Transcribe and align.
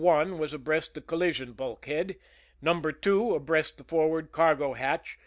1 0.01 0.39
was 0.39 0.51
abreast 0.51 0.95
the 0.95 1.01
collision 1.01 1.51
bulkhead. 1.53 2.15
No. 2.59 2.81
2 2.81 3.35
abreast 3.35 3.77
the 3.77 3.83
forward 3.83 4.31
cargo 4.31 4.73
hatch. 4.73 5.19